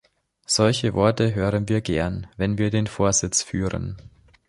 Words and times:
Solche 0.47 0.95
Worte 0.95 1.35
hören 1.35 1.69
wir 1.69 1.81
gern, 1.81 2.25
wenn 2.35 2.57
wir 2.57 2.71
den 2.71 2.87
Vorsitz 2.87 3.43
führen! 3.43 4.01